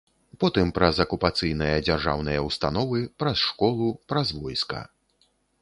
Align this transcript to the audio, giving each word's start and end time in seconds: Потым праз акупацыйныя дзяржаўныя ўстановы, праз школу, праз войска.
Потым 0.43 0.71
праз 0.77 1.01
акупацыйныя 1.05 1.75
дзяржаўныя 1.87 2.39
ўстановы, 2.47 3.05
праз 3.23 3.37
школу, 3.51 3.93
праз 4.15 4.27
войска. 4.43 4.85